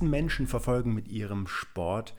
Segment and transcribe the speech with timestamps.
[0.00, 2.14] meisten Menschen verfolgen mit ihrem Sport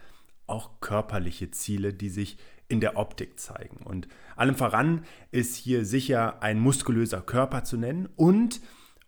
[0.45, 3.77] auch körperliche Ziele, die sich in der Optik zeigen.
[3.77, 8.61] Und allem voran ist hier sicher ein muskulöser Körper zu nennen und,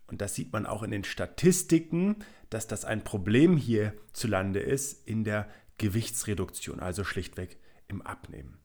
[0.08, 2.16] und das sieht man auch in den Statistiken,
[2.50, 5.48] dass das ein Problem hierzulande ist in der
[5.78, 7.56] Gewichtsreduktion, also schlichtweg
[7.88, 8.58] im Abnehmen.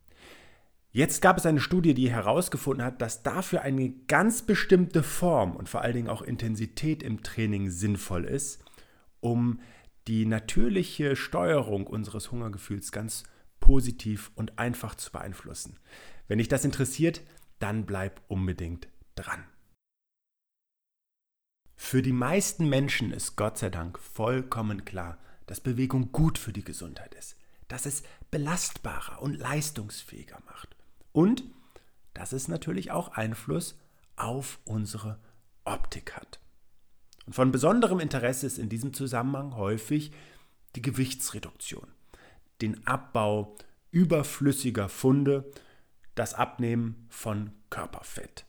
[0.91, 5.69] Jetzt gab es eine Studie, die herausgefunden hat, dass dafür eine ganz bestimmte Form und
[5.69, 8.63] vor allen Dingen auch Intensität im Training sinnvoll ist,
[9.21, 9.59] um
[10.09, 13.25] die natürliche Steuerung unseres Hungergefühls ganz
[13.59, 15.77] positiv und einfach zu beeinflussen.
[16.27, 17.21] Wenn dich das interessiert,
[17.59, 19.45] dann bleib unbedingt dran.
[21.75, 26.63] Für die meisten Menschen ist Gott sei Dank vollkommen klar, dass Bewegung gut für die
[26.63, 30.75] Gesundheit ist, dass es belastbarer und leistungsfähiger macht
[31.11, 31.43] und
[32.15, 33.79] dass es natürlich auch Einfluss
[34.15, 35.19] auf unsere
[35.65, 36.28] Optik hat.
[37.29, 40.11] Und von besonderem Interesse ist in diesem Zusammenhang häufig
[40.75, 41.87] die Gewichtsreduktion,
[42.59, 43.55] den Abbau
[43.91, 45.51] überflüssiger Funde,
[46.15, 48.45] das Abnehmen von Körperfett.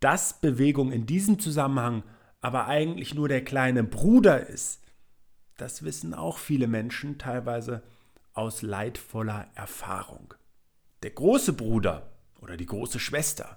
[0.00, 2.02] Dass Bewegung in diesem Zusammenhang
[2.42, 4.82] aber eigentlich nur der kleine Bruder ist,
[5.56, 7.82] das wissen auch viele Menschen teilweise
[8.34, 10.34] aus leidvoller Erfahrung.
[11.02, 12.12] Der große Bruder
[12.42, 13.56] oder die große Schwester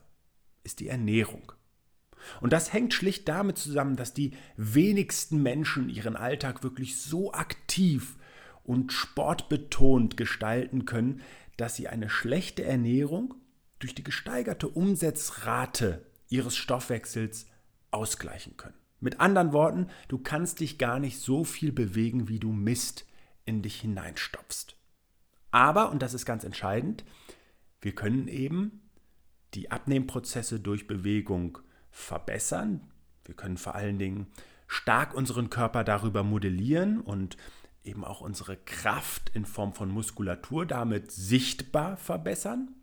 [0.63, 1.51] ist die Ernährung.
[2.41, 8.17] Und das hängt schlicht damit zusammen, dass die wenigsten Menschen ihren Alltag wirklich so aktiv
[8.63, 11.21] und sportbetont gestalten können,
[11.57, 13.35] dass sie eine schlechte Ernährung
[13.79, 17.47] durch die gesteigerte Umsatzrate ihres Stoffwechsels
[17.91, 18.75] ausgleichen können.
[18.99, 23.05] Mit anderen Worten, du kannst dich gar nicht so viel bewegen, wie du Mist
[23.45, 24.75] in dich hineinstopfst.
[25.51, 27.05] Aber, und das ist ganz entscheidend,
[27.81, 28.89] wir können eben
[29.53, 31.59] die Abnehmprozesse durch Bewegung
[31.95, 32.81] verbessern.
[33.23, 34.27] Wir können vor allen Dingen
[34.67, 37.37] stark unseren Körper darüber modellieren und
[37.85, 42.75] eben auch unsere Kraft in Form von Muskulatur damit sichtbar verbessern.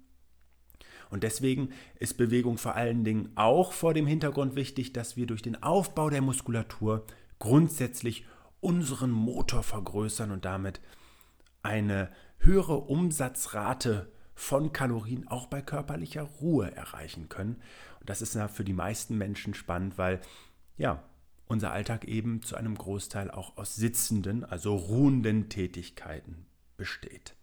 [1.11, 1.71] Und deswegen
[2.01, 6.09] ist Bewegung vor allen Dingen auch vor dem Hintergrund wichtig, dass wir durch den Aufbau
[6.09, 7.05] der Muskulatur
[7.39, 8.25] grundsätzlich
[8.61, 10.81] unseren Motor vergrößern und damit
[11.63, 14.11] eine höhere Umsatzrate
[14.43, 17.63] von Kalorien auch bei körperlicher Ruhe erreichen können.
[18.01, 20.21] Und das ist ja für die meisten Menschen spannend, weil
[20.77, 21.05] ja,
[21.47, 27.37] unser Alltag eben zu einem Großteil auch aus sitzenden, also ruhenden Tätigkeiten besteht.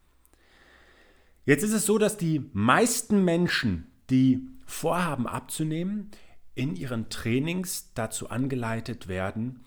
[1.45, 6.11] Jetzt ist es so, dass die meisten Menschen, die vorhaben abzunehmen,
[6.53, 9.63] in ihren Trainings dazu angeleitet werden,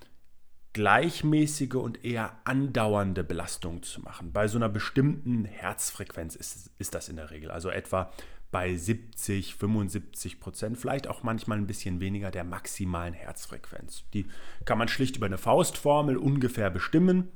[0.73, 4.33] gleichmäßige und eher andauernde Belastung zu machen.
[4.33, 7.51] Bei so einer bestimmten Herzfrequenz ist, ist das in der Regel.
[7.51, 8.11] Also etwa
[8.51, 14.05] bei 70, 75 Prozent, vielleicht auch manchmal ein bisschen weniger der maximalen Herzfrequenz.
[14.13, 14.27] Die
[14.65, 17.29] kann man schlicht über eine Faustformel ungefähr bestimmen.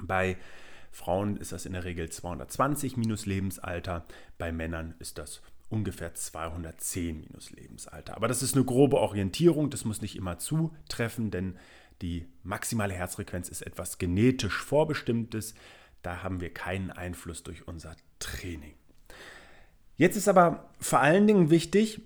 [0.00, 0.38] Bei
[0.90, 4.06] Frauen ist das in der Regel 220 minus Lebensalter,
[4.38, 8.16] bei Männern ist das ungefähr 210 minus Lebensalter.
[8.16, 11.58] Aber das ist eine grobe Orientierung, das muss nicht immer zutreffen, denn
[12.02, 15.54] die maximale Herzfrequenz ist etwas genetisch Vorbestimmtes.
[16.02, 18.74] Da haben wir keinen Einfluss durch unser Training.
[19.96, 22.02] Jetzt ist aber vor allen Dingen wichtig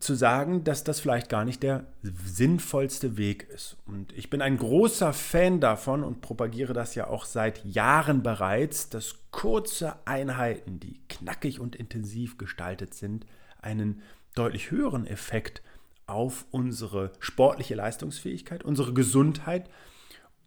[0.00, 3.76] zu sagen, dass das vielleicht gar nicht der sinnvollste Weg ist.
[3.86, 8.88] Und ich bin ein großer Fan davon und propagiere das ja auch seit Jahren bereits,
[8.88, 13.26] dass kurze Einheiten, die knackig und intensiv gestaltet sind,
[13.60, 14.02] einen
[14.34, 15.73] deutlich höheren Effekt haben
[16.06, 19.70] auf unsere sportliche Leistungsfähigkeit, unsere Gesundheit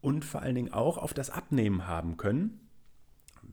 [0.01, 2.67] und vor allen Dingen auch auf das Abnehmen haben können,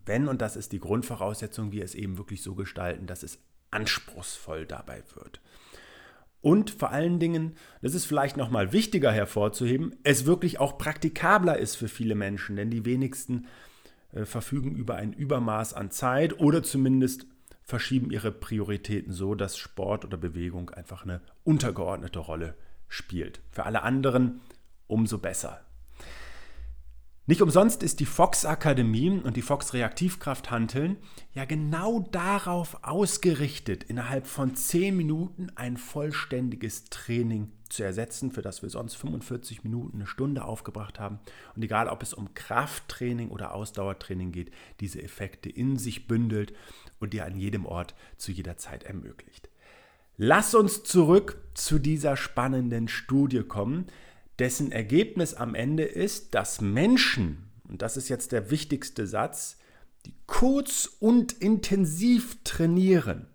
[0.06, 3.38] wenn, und das ist die Grundvoraussetzung, wir es eben wirklich so gestalten, dass es
[3.70, 5.40] anspruchsvoll dabei wird.
[6.40, 11.76] Und vor allen Dingen, das ist vielleicht nochmal wichtiger hervorzuheben, es wirklich auch praktikabler ist
[11.76, 13.46] für viele Menschen, denn die wenigsten
[14.12, 17.26] äh, verfügen über ein Übermaß an Zeit oder zumindest
[17.64, 22.54] verschieben ihre Prioritäten so, dass Sport oder Bewegung einfach eine untergeordnete Rolle
[22.88, 23.40] spielt.
[23.50, 24.40] Für alle anderen
[24.86, 25.60] umso besser.
[27.26, 30.98] Nicht umsonst ist die Fox Akademie und die Fox Reaktivkraft Hanteln
[31.32, 38.60] ja genau darauf ausgerichtet, innerhalb von 10 Minuten ein vollständiges Training zu ersetzen, für das
[38.60, 41.18] wir sonst 45 Minuten, eine Stunde aufgebracht haben.
[41.56, 44.50] Und egal, ob es um Krafttraining oder Ausdauertraining geht,
[44.80, 46.52] diese Effekte in sich bündelt
[47.04, 49.48] und dir an jedem Ort zu jeder Zeit ermöglicht.
[50.16, 53.86] Lass uns zurück zu dieser spannenden Studie kommen,
[54.38, 59.58] dessen Ergebnis am Ende ist, dass Menschen, und das ist jetzt der wichtigste Satz,
[60.06, 63.26] die kurz und intensiv trainieren,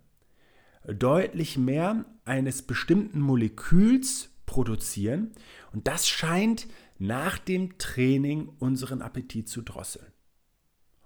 [0.86, 5.32] deutlich mehr eines bestimmten Moleküls produzieren.
[5.72, 6.66] Und das scheint
[6.98, 10.12] nach dem Training unseren Appetit zu drosseln.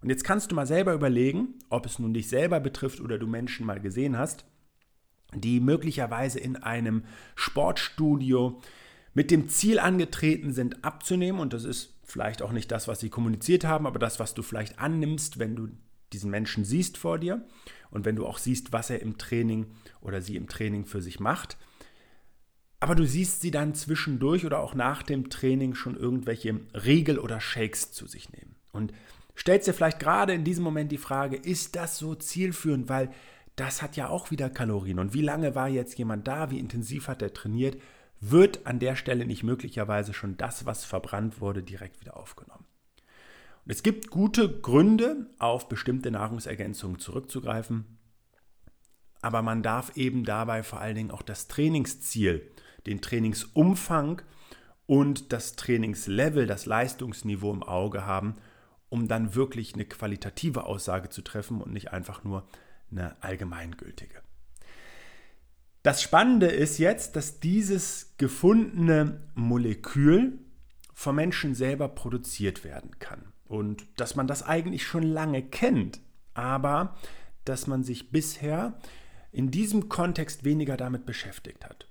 [0.04, 3.26] Und jetzt kannst du mal selber überlegen, ob es nun dich selber betrifft oder du
[3.26, 4.44] Menschen mal gesehen hast,
[5.34, 7.04] die möglicherweise in einem
[7.36, 8.60] Sportstudio
[9.14, 11.40] mit dem Ziel angetreten sind, abzunehmen.
[11.40, 14.42] Und das ist vielleicht auch nicht das, was sie kommuniziert haben, aber das, was du
[14.42, 15.68] vielleicht annimmst, wenn du
[16.12, 17.42] diesen Menschen siehst vor dir
[17.90, 19.68] und wenn du auch siehst, was er im Training
[20.02, 21.56] oder sie im Training für sich macht.
[22.78, 27.40] Aber du siehst sie dann zwischendurch oder auch nach dem Training schon irgendwelche Riegel oder
[27.40, 28.56] Shakes zu sich nehmen.
[28.70, 28.92] Und
[29.36, 33.10] stellst dir vielleicht gerade in diesem Moment die Frage, ist das so zielführend, weil
[33.56, 34.98] das hat ja auch wieder Kalorien.
[34.98, 37.80] Und wie lange war jetzt jemand da, wie intensiv hat er trainiert,
[38.20, 42.64] wird an der Stelle nicht möglicherweise schon das, was verbrannt wurde, direkt wieder aufgenommen.
[43.64, 47.98] Und es gibt gute Gründe, auf bestimmte Nahrungsergänzungen zurückzugreifen,
[49.22, 52.50] aber man darf eben dabei vor allen Dingen auch das Trainingsziel,
[52.86, 54.20] den Trainingsumfang
[54.86, 58.34] und das Trainingslevel, das Leistungsniveau im Auge haben,
[58.94, 62.46] um dann wirklich eine qualitative Aussage zu treffen und nicht einfach nur
[62.92, 64.22] eine allgemeingültige.
[65.82, 70.38] Das Spannende ist jetzt, dass dieses gefundene Molekül
[70.92, 73.32] vom Menschen selber produziert werden kann.
[73.46, 75.98] Und dass man das eigentlich schon lange kennt,
[76.34, 76.96] aber
[77.44, 78.78] dass man sich bisher
[79.32, 81.88] in diesem Kontext weniger damit beschäftigt hat.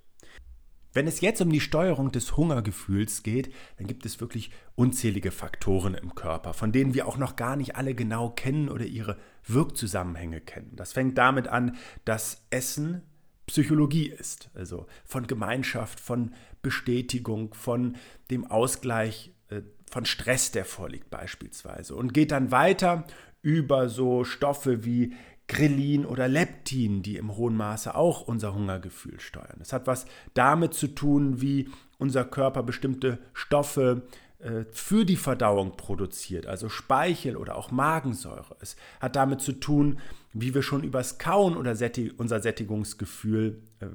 [0.93, 5.95] Wenn es jetzt um die Steuerung des Hungergefühls geht, dann gibt es wirklich unzählige Faktoren
[5.95, 10.39] im Körper, von denen wir auch noch gar nicht alle genau kennen oder ihre Wirkzusammenhänge
[10.41, 10.73] kennen.
[10.75, 11.75] Das fängt damit an,
[12.05, 13.01] dass Essen
[13.47, 17.97] Psychologie ist, also von Gemeinschaft, von Bestätigung, von
[18.31, 23.05] dem Ausgleich äh, von Stress, der vorliegt beispielsweise und geht dann weiter
[23.41, 25.13] über so Stoffe wie
[25.47, 29.59] Grelin oder Leptin, die im hohen Maße auch unser Hungergefühl steuern.
[29.61, 34.03] Es hat was damit zu tun, wie unser Körper bestimmte Stoffe
[34.39, 38.55] äh, für die Verdauung produziert, also Speichel oder auch Magensäure.
[38.61, 39.99] Es hat damit zu tun,
[40.31, 43.85] wie wir schon übers Kauen oder Sättig unser Sättigungsgefühl äh,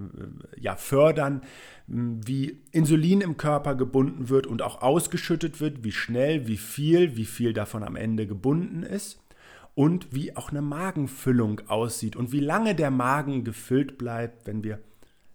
[0.60, 1.42] ja, fördern,
[1.86, 7.24] wie Insulin im Körper gebunden wird und auch ausgeschüttet wird, wie schnell, wie viel, wie
[7.24, 9.20] viel davon am Ende gebunden ist
[9.78, 14.80] und wie auch eine Magenfüllung aussieht und wie lange der Magen gefüllt bleibt, wenn wir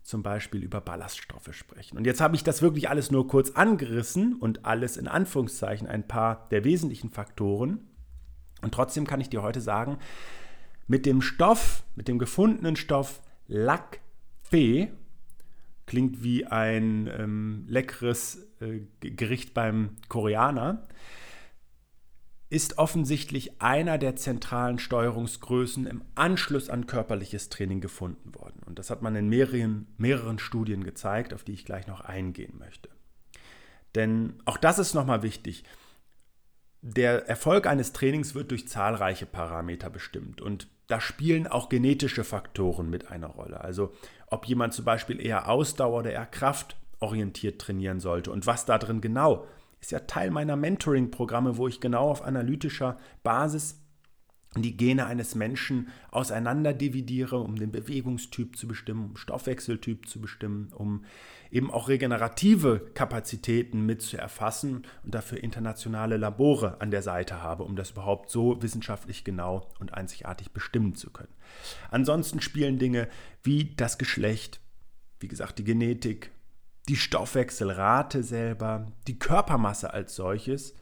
[0.01, 1.97] zum Beispiel über Ballaststoffe sprechen.
[1.97, 6.09] Und jetzt habe ich das wirklich alles nur kurz angerissen und alles in Anführungszeichen ein
[6.09, 7.87] paar der wesentlichen Faktoren.
[8.61, 9.97] Und trotzdem kann ich dir heute sagen,
[10.87, 14.91] mit dem Stoff, mit dem gefundenen Stoff Lackfee,
[15.85, 20.85] klingt wie ein ähm, leckeres äh, Gericht beim Koreaner,
[22.53, 28.61] ist offensichtlich einer der zentralen Steuerungsgrößen im Anschluss an körperliches Training gefunden worden.
[28.67, 32.59] Und das hat man in mehreren, mehreren Studien gezeigt, auf die ich gleich noch eingehen
[32.59, 32.89] möchte.
[33.95, 35.63] Denn auch das ist nochmal wichtig.
[36.83, 42.87] Der Erfolg eines Trainings wird durch zahlreiche Parameter bestimmt und da spielen auch genetische Faktoren
[42.87, 43.61] mit einer Rolle.
[43.61, 43.93] Also
[44.27, 49.01] ob jemand zum Beispiel eher Ausdauer oder eher kraftorientiert trainieren sollte und was da drin
[49.01, 49.47] genau
[49.83, 53.81] ist ja Teil meiner Mentoring-Programme, wo ich genau auf analytischer Basis
[54.55, 60.71] die Gene eines Menschen auseinander dividiere, um den Bewegungstyp zu bestimmen, um Stoffwechseltyp zu bestimmen,
[60.73, 61.03] um
[61.51, 67.63] eben auch regenerative Kapazitäten mit zu erfassen und dafür internationale Labore an der Seite habe,
[67.63, 71.33] um das überhaupt so wissenschaftlich genau und einzigartig bestimmen zu können.
[71.91, 73.09] Ansonsten spielen Dinge
[73.41, 74.61] wie das Geschlecht,
[75.19, 76.31] wie gesagt, die Genetik,
[76.89, 80.75] die Stoffwechselrate selber, die Körpermasse als solches,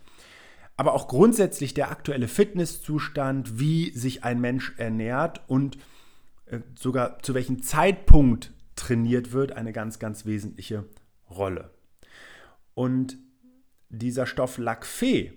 [0.78, 5.78] aber auch grundsätzlich der aktuelle Fitnesszustand, wie sich ein Mensch ernährt und
[6.48, 10.86] äh, sogar zu welchem Zeitpunkt trainiert wird, eine ganz, ganz wesentliche
[11.30, 11.70] Rolle.
[12.74, 13.18] Und
[13.90, 15.34] dieser Stoff Lacphe,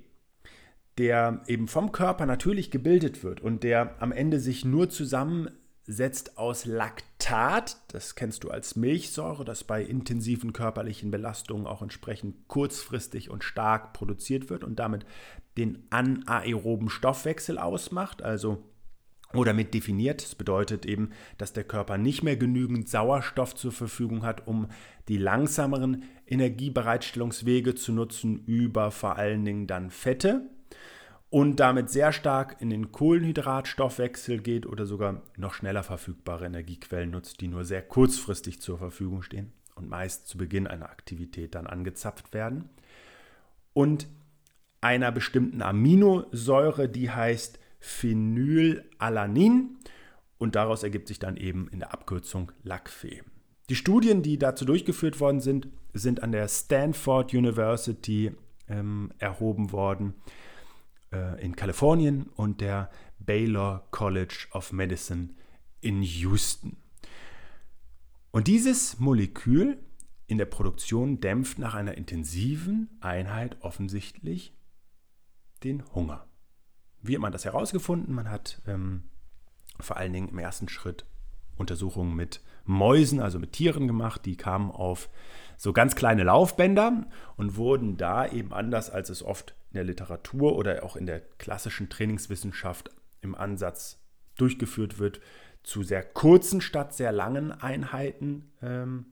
[0.97, 5.50] der eben vom Körper natürlich gebildet wird und der am Ende sich nur zusammen
[5.87, 12.49] setzt aus Laktat, das kennst du als Milchsäure, das bei intensiven körperlichen Belastungen auch entsprechend
[12.49, 15.05] kurzfristig und stark produziert wird und damit
[15.59, 18.62] den anaeroben Stoffwechsel ausmacht, also
[19.35, 20.23] oder mit definiert.
[20.23, 24.69] Das bedeutet eben, dass der Körper nicht mehr genügend Sauerstoff zur Verfügung hat, um
[25.09, 30.49] die langsameren Energiebereitstellungswege zu nutzen über vor allen Dingen dann Fette
[31.35, 37.41] und damit sehr stark in den Kohlenhydratstoffwechsel geht oder sogar noch schneller verfügbare Energiequellen nutzt,
[37.41, 42.33] die nur sehr kurzfristig zur Verfügung stehen und meist zu Beginn einer Aktivität dann angezapft
[42.35, 42.69] werden.
[43.73, 44.07] Und
[44.81, 49.79] einer bestimmten Aminosäure, die heißt Phenylalanin
[50.38, 53.25] und daraus ergibt sich dann eben in der Abkürzung LACFE.
[53.71, 58.31] Die Studien, die dazu durchgeführt worden sind, sind an der Stanford University
[58.69, 60.14] ähm, erhoben worden
[61.14, 65.30] äh, in Kalifornien und der Baylor College of Medicine
[65.80, 66.76] in Houston.
[68.30, 69.78] Und dieses Molekül
[70.26, 74.56] in der Produktion dämpft nach einer intensiven Einheit offensichtlich
[75.62, 76.26] den Hunger.
[77.00, 78.14] Wie hat man das herausgefunden?
[78.14, 79.04] Man hat ähm,
[79.78, 81.06] vor allen Dingen im ersten Schritt
[81.56, 84.25] Untersuchungen mit Mäusen, also mit Tieren gemacht.
[84.25, 85.08] Die kamen auf
[85.56, 87.06] so ganz kleine Laufbänder
[87.37, 91.20] und wurden da eben anders, als es oft in der Literatur oder auch in der
[91.38, 94.00] klassischen Trainingswissenschaft im Ansatz
[94.37, 95.20] durchgeführt wird,
[95.62, 99.06] zu sehr kurzen statt sehr langen Einheiten, ähm,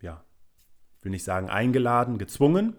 [0.00, 0.24] ja,
[1.02, 2.74] will nicht sagen eingeladen, gezwungen.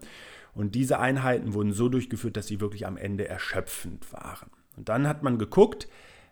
[0.54, 4.50] Und diese Einheiten wurden so durchgeführt, dass sie wirklich am Ende erschöpfend waren.
[4.76, 5.88] Und dann hat man geguckt,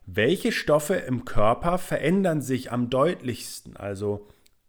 [0.07, 3.77] welche Stoffe im Körper verändern sich am deutlichsten.
[3.77, 4.29] Also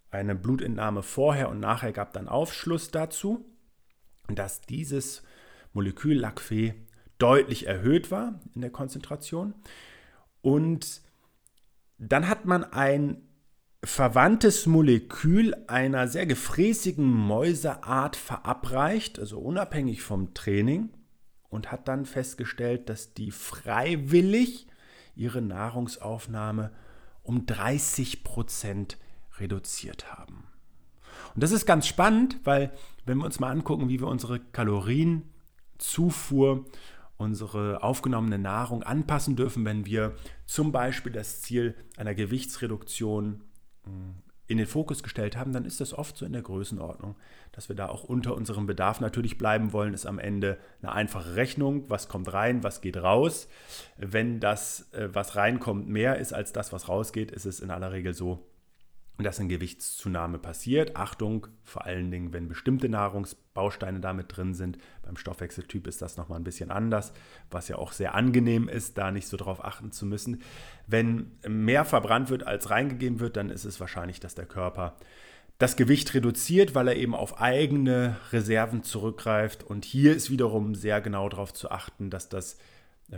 [0.10, 3.46] eine Blutentnahme vorher und nachher gab dann Aufschluss dazu,
[4.28, 5.22] dass dieses
[5.74, 6.74] Molekül Lacphe
[7.20, 9.54] deutlich erhöht war in der Konzentration.
[10.42, 11.02] Und
[12.00, 13.22] dann hat man ein
[13.84, 20.90] verwandtes Molekül einer sehr gefräßigen Mäuseart verabreicht, also unabhängig vom Training,
[21.50, 24.67] und hat dann festgestellt, dass die freiwillig
[25.18, 26.72] ihre Nahrungsaufnahme
[27.24, 28.98] um 30 Prozent
[29.38, 30.48] reduziert haben.
[31.36, 32.72] Und das ist ganz spannend, weil
[33.06, 36.66] wenn wir uns mal angucken, wie wir unsere Kalorienzufuhr,
[37.18, 43.44] unsere aufgenommene Nahrung anpassen dürfen, wenn wir zum Beispiel das Ziel einer Gewichtsreduktion
[43.84, 44.16] hm,
[44.48, 47.16] in den Fokus gestellt haben, dann ist das oft so in der Größenordnung,
[47.52, 51.36] dass wir da auch unter unserem Bedarf natürlich bleiben wollen, ist am Ende eine einfache
[51.36, 53.50] Rechnung, was kommt rein, was geht raus.
[53.98, 57.92] Wenn das, äh, was reinkommt, mehr ist als das, was rausgeht, ist es in aller
[57.92, 58.48] Regel so,
[59.24, 60.96] dass eine Gewichtszunahme passiert.
[60.96, 64.78] Achtung, vor allen Dingen, wenn bestimmte Nahrungsbausteine damit drin sind.
[65.02, 67.14] Beim Stoffwechseltyp ist das nochmal ein bisschen anders,
[67.50, 70.42] was ja auch sehr angenehm ist, da nicht so drauf achten zu müssen.
[70.86, 74.96] Wenn mehr verbrannt wird, als reingegeben wird, dann ist es wahrscheinlich, dass der Körper
[75.58, 79.64] das Gewicht reduziert, weil er eben auf eigene Reserven zurückgreift.
[79.64, 82.58] Und hier ist wiederum sehr genau darauf zu achten, dass das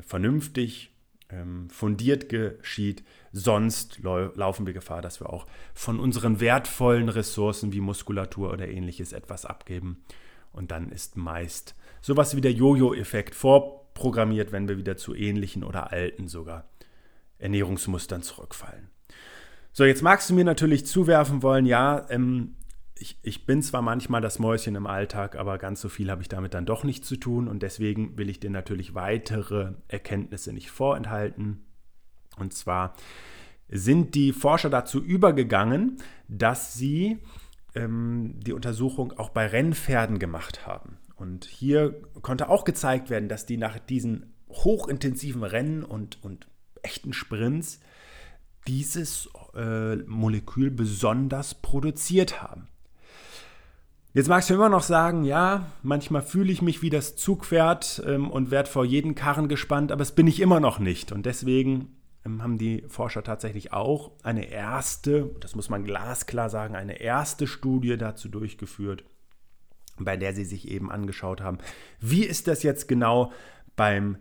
[0.06, 0.92] vernünftig
[1.30, 3.04] ähm, fundiert geschieht.
[3.32, 9.14] Sonst laufen wir Gefahr, dass wir auch von unseren wertvollen Ressourcen wie Muskulatur oder ähnliches
[9.14, 10.04] etwas abgeben.
[10.52, 15.92] Und dann ist meist sowas wie der Jojo-Effekt vorprogrammiert, wenn wir wieder zu ähnlichen oder
[15.92, 16.70] alten sogar
[17.38, 18.90] Ernährungsmustern zurückfallen.
[19.72, 22.56] So, jetzt magst du mir natürlich zuwerfen wollen, ja, ähm,
[23.00, 26.28] ich, ich, bin zwar manchmal das Mäuschen im Alltag, aber ganz so viel habe ich
[26.28, 30.70] damit dann doch nicht zu tun und deswegen will ich dir natürlich weitere Erkenntnisse nicht
[30.70, 31.66] vorenthalten.
[32.38, 32.94] Und zwar
[33.70, 37.20] sind die Forscher dazu übergegangen, dass sie
[37.76, 40.98] ähm, die Untersuchung auch bei Rennpferden gemacht haben.
[41.16, 46.48] Und hier konnte auch gezeigt werden, dass die nach diesen hochintensiven Rennen und, und
[46.82, 47.80] echten Sprints
[48.68, 52.69] dieses äh, Molekül besonders produziert haben.
[54.20, 58.30] Jetzt magst du immer noch sagen, ja, manchmal fühle ich mich wie das Zugpferd ähm,
[58.30, 61.14] und werde vor jeden Karren gespannt, aber es bin ich immer noch nicht.
[61.14, 61.96] Und deswegen
[62.26, 67.48] ähm, haben die Forscher tatsächlich auch eine erste, das muss man glasklar sagen, eine erste
[67.48, 69.06] Studie dazu durchgeführt,
[69.98, 71.60] bei der sie sich eben angeschaut haben,
[72.02, 73.32] wie ist das jetzt genau
[73.78, 74.18] beim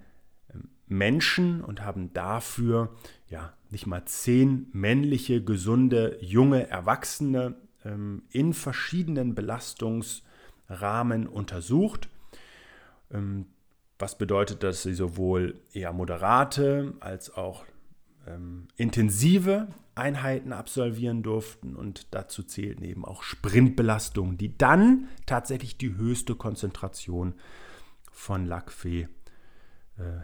[0.55, 2.95] ähm, Menschen und haben dafür
[3.27, 7.57] ja nicht mal zehn männliche, gesunde, junge Erwachsene
[7.89, 12.09] ähm, in verschiedenen Belastungsrahmen untersucht.
[13.11, 13.47] Ähm,
[13.99, 17.65] was bedeutet, dass sie sowohl eher moderate als auch
[18.27, 25.97] ähm, intensive Einheiten absolvieren durften und dazu zählten eben auch Sprintbelastungen, die dann tatsächlich die
[25.97, 27.35] höchste Konzentration
[28.13, 29.09] von Lacphe äh,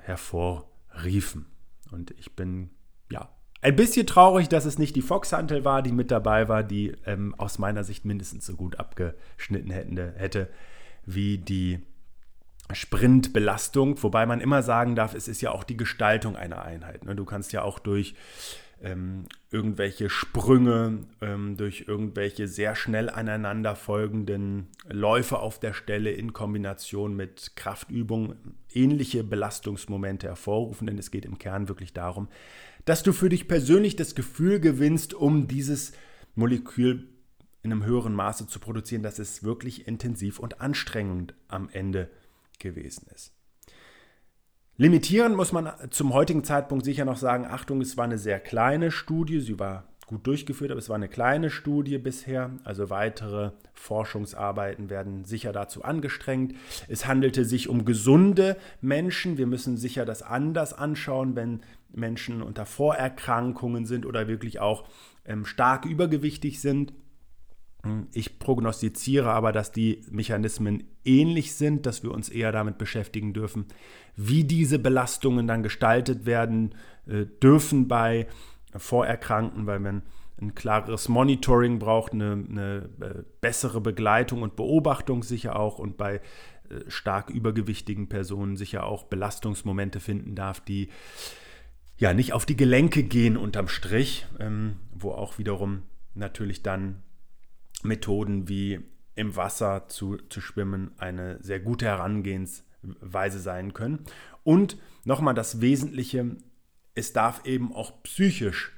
[0.02, 1.46] hervorriefen.
[1.90, 2.70] Und ich bin
[3.64, 7.34] ein bisschen traurig, dass es nicht die Foxhantel war, die mit dabei war, die ähm,
[7.38, 10.50] aus meiner Sicht mindestens so gut abgeschnitten hätte, hätte
[11.06, 11.80] wie die
[12.70, 14.02] Sprintbelastung.
[14.02, 17.06] Wobei man immer sagen darf, es ist ja auch die Gestaltung einer Einheit.
[17.06, 17.16] Ne?
[17.16, 18.14] Du kannst ja auch durch
[18.82, 26.34] ähm, irgendwelche Sprünge, ähm, durch irgendwelche sehr schnell aneinander folgenden Läufe auf der Stelle in
[26.34, 32.28] Kombination mit Kraftübungen ähnliche Belastungsmomente hervorrufen, denn es geht im Kern wirklich darum,
[32.84, 35.92] dass du für dich persönlich das Gefühl gewinnst, um dieses
[36.34, 37.08] Molekül
[37.62, 42.10] in einem höheren Maße zu produzieren, dass es wirklich intensiv und anstrengend am Ende
[42.58, 43.32] gewesen ist.
[44.76, 48.90] Limitieren muss man zum heutigen Zeitpunkt sicher noch sagen, Achtung, es war eine sehr kleine
[48.90, 52.50] Studie, sie war gut durchgeführt, aber es war eine kleine Studie bisher.
[52.64, 56.54] Also weitere Forschungsarbeiten werden sicher dazu angestrengt.
[56.88, 59.38] Es handelte sich um gesunde Menschen.
[59.38, 61.60] Wir müssen sicher das anders anschauen, wenn
[61.96, 64.84] Menschen unter Vorerkrankungen sind oder wirklich auch
[65.24, 66.92] ähm, stark übergewichtig sind.
[68.12, 73.66] Ich prognostiziere aber, dass die Mechanismen ähnlich sind, dass wir uns eher damit beschäftigen dürfen,
[74.16, 76.74] wie diese Belastungen dann gestaltet werden
[77.06, 78.26] äh, dürfen bei
[78.74, 80.02] Vorerkrankten, weil man
[80.40, 86.16] ein klares Monitoring braucht, eine, eine äh, bessere Begleitung und Beobachtung sicher auch und bei
[86.16, 86.20] äh,
[86.88, 90.88] stark übergewichtigen Personen sicher auch Belastungsmomente finden darf, die
[91.96, 95.82] ja nicht auf die Gelenke gehen unterm Strich, ähm, wo auch wiederum
[96.14, 97.02] natürlich dann
[97.82, 98.80] Methoden wie
[99.14, 104.00] im Wasser zu, zu schwimmen eine sehr gute Herangehensweise sein können.
[104.42, 106.36] Und nochmal das Wesentliche,
[106.94, 108.72] es darf eben auch psychisch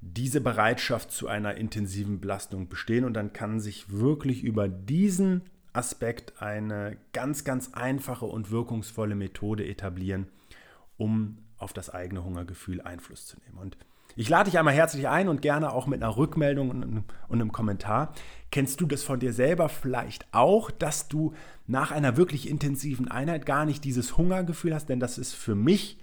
[0.00, 5.42] diese Bereitschaft zu einer intensiven Belastung bestehen und dann kann sich wirklich über diesen
[5.72, 10.28] Aspekt eine ganz, ganz einfache und wirkungsvolle Methode etablieren,
[10.96, 13.58] um auf das eigene Hungergefühl Einfluss zu nehmen.
[13.58, 13.76] Und
[14.16, 18.12] ich lade dich einmal herzlich ein und gerne auch mit einer Rückmeldung und einem Kommentar.
[18.50, 21.34] Kennst du das von dir selber vielleicht auch, dass du
[21.66, 24.88] nach einer wirklich intensiven Einheit gar nicht dieses Hungergefühl hast?
[24.88, 25.98] Denn das ist für mich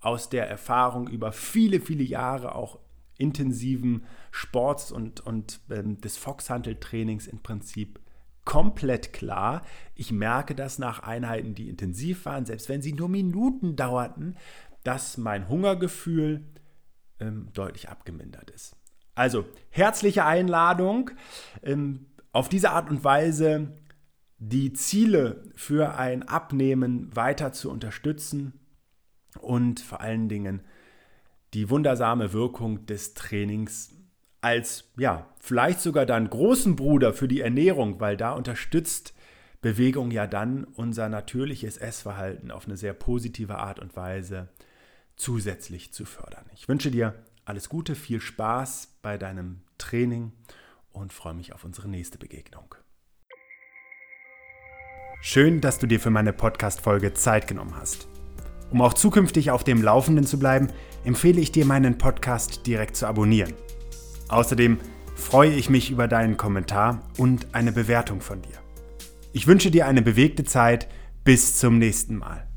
[0.00, 2.78] aus der Erfahrung über viele, viele Jahre auch
[3.18, 8.00] intensiven Sports und, und ähm, des Foxhantel-Trainings im Prinzip
[8.44, 9.62] komplett klar.
[9.94, 14.36] Ich merke das nach Einheiten, die intensiv waren, selbst wenn sie nur Minuten dauerten,
[14.84, 16.44] dass mein Hungergefühl
[17.18, 18.76] ähm, deutlich abgemindert ist.
[19.14, 21.10] Also herzliche Einladung,
[21.62, 23.72] ähm, auf diese Art und Weise
[24.38, 28.58] die Ziele für ein Abnehmen weiter zu unterstützen
[29.38, 30.62] und vor allen Dingen
[31.52, 33.92] die wundersame Wirkung des Trainings
[34.40, 39.12] als, ja, vielleicht sogar dann großen Bruder für die Ernährung, weil da unterstützt
[39.60, 44.48] Bewegung ja dann unser natürliches Essverhalten auf eine sehr positive Art und Weise
[45.20, 46.44] zusätzlich zu fördern.
[46.54, 50.32] Ich wünsche dir alles Gute, viel Spaß bei deinem Training
[50.92, 52.74] und freue mich auf unsere nächste Begegnung.
[55.20, 58.08] Schön, dass du dir für meine Podcast-Folge Zeit genommen hast.
[58.70, 60.68] Um auch zukünftig auf dem Laufenden zu bleiben,
[61.04, 63.52] empfehle ich dir, meinen Podcast direkt zu abonnieren.
[64.28, 64.78] Außerdem
[65.16, 68.58] freue ich mich über deinen Kommentar und eine Bewertung von dir.
[69.32, 70.88] Ich wünsche dir eine bewegte Zeit.
[71.22, 72.49] Bis zum nächsten Mal.